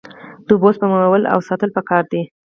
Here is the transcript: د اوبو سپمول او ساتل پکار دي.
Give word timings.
د 0.45 0.47
اوبو 0.53 0.69
سپمول 0.75 1.23
او 1.33 1.39
ساتل 1.47 1.69
پکار 1.77 2.03
دي. 2.11 2.21